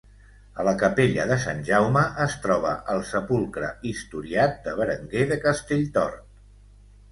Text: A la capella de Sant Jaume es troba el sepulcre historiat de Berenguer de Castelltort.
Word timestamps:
A 0.61 0.63
la 0.67 0.71
capella 0.83 1.25
de 1.31 1.37
Sant 1.43 1.61
Jaume 1.67 2.03
es 2.25 2.37
troba 2.47 2.71
el 2.95 3.05
sepulcre 3.11 3.71
historiat 3.91 4.59
de 4.67 4.77
Berenguer 4.83 5.29
de 5.35 5.41
Castelltort. 5.47 6.29